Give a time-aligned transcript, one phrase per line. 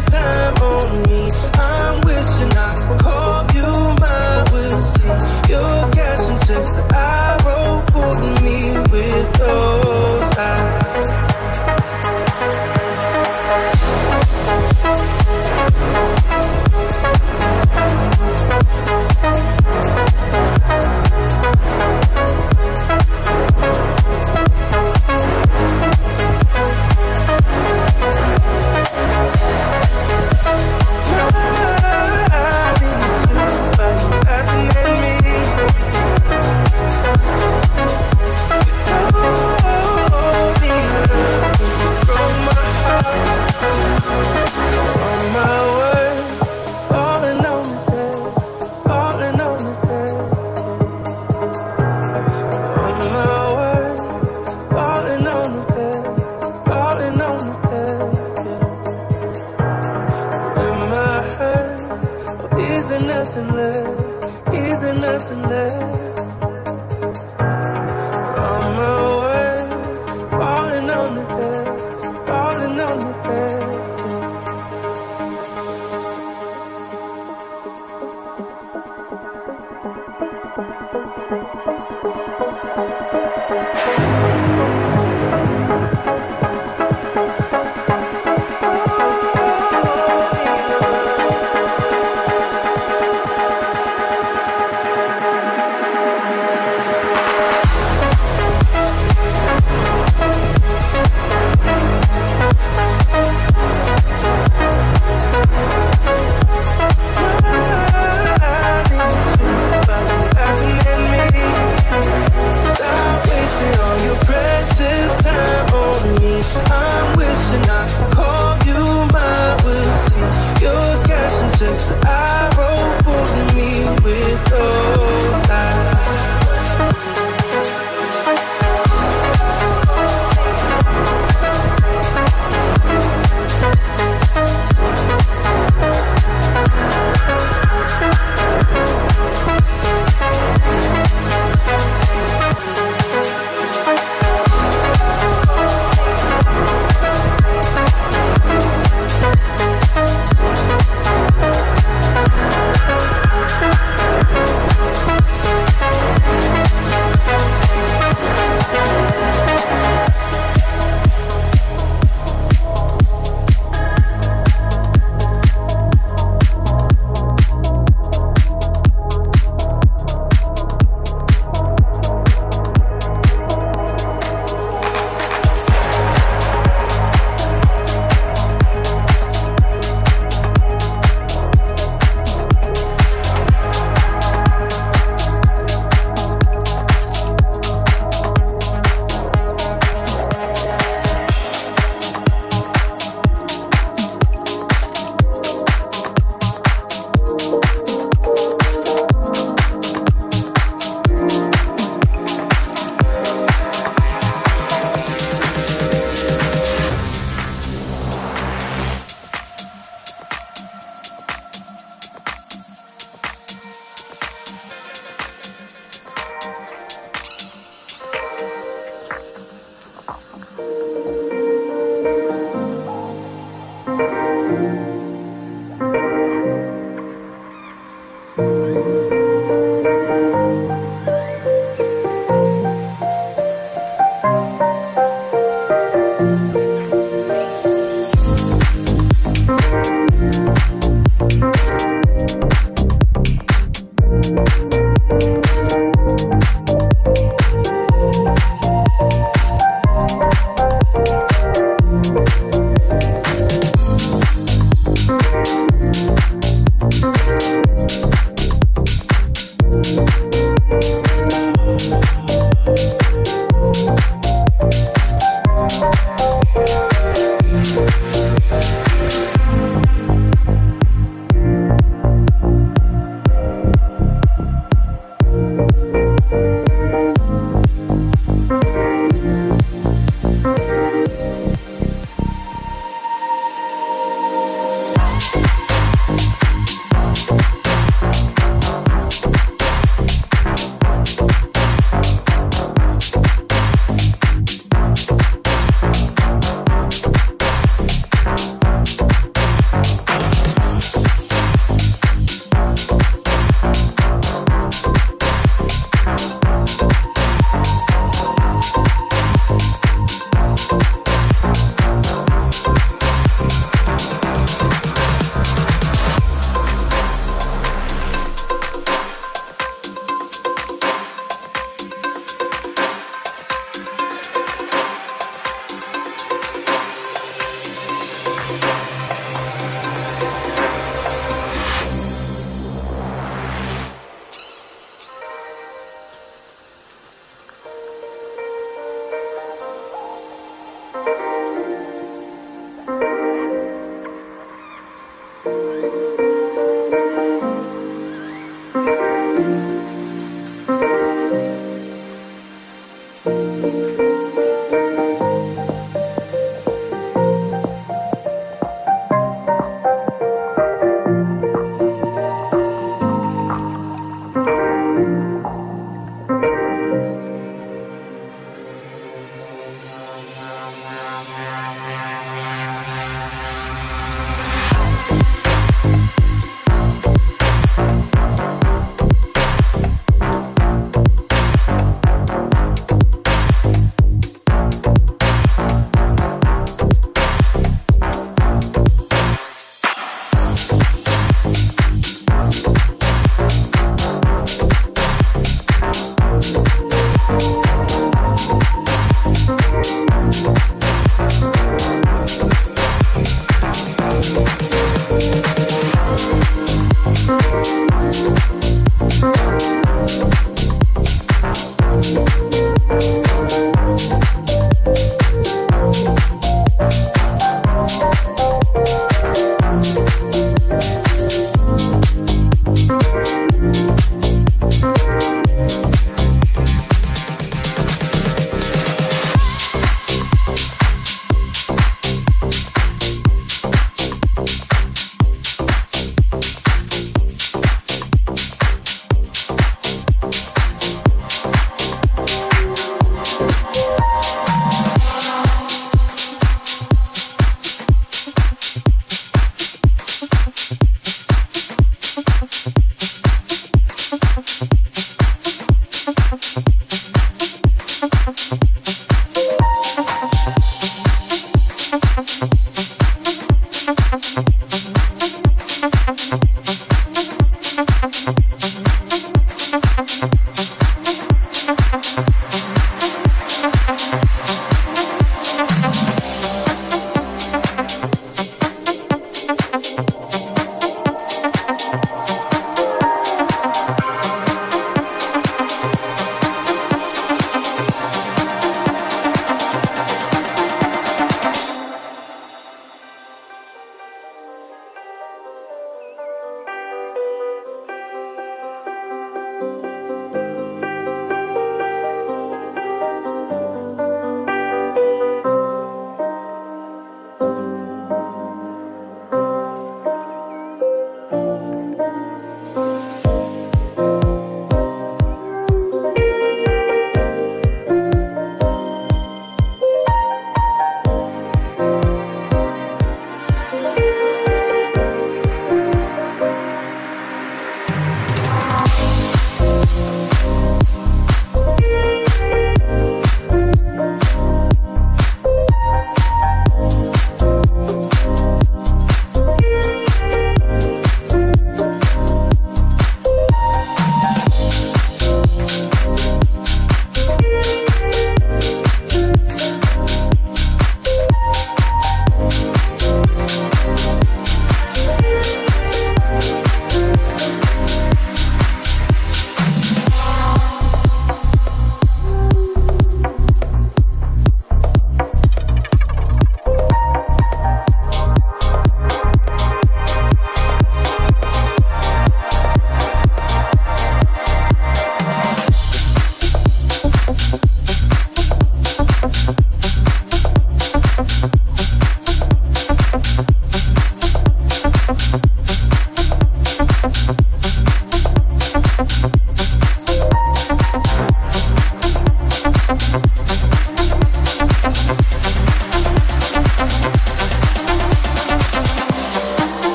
[0.00, 0.49] this time.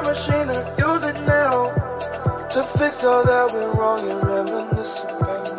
[0.00, 1.72] time machine and use it now
[2.48, 5.50] to fix all that went wrong and reminisce about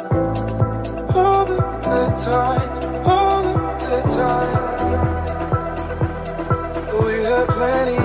[1.15, 4.81] all the good times, all the good times.
[7.03, 8.03] We had plenty,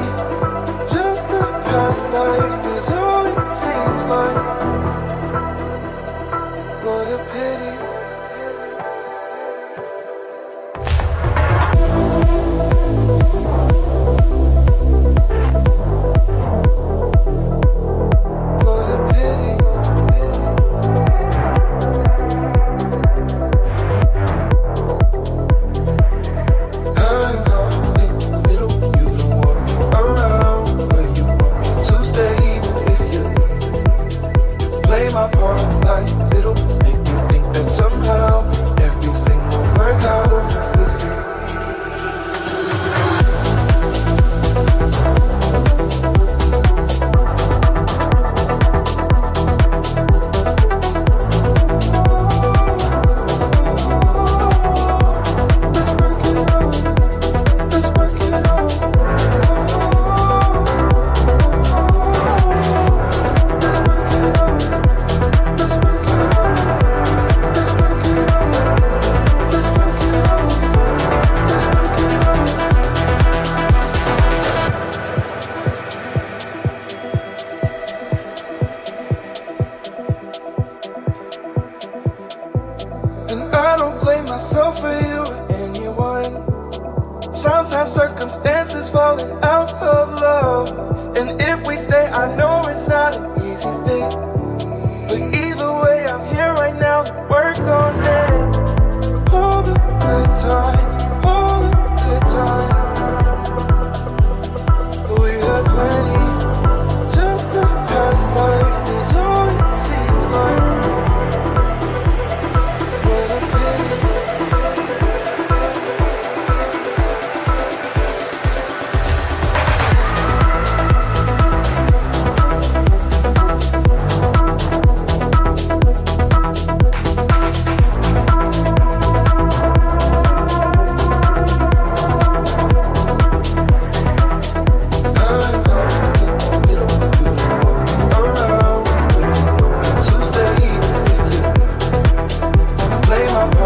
[0.92, 4.85] just the past life is all it seems like.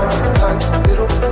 [0.01, 1.30] like little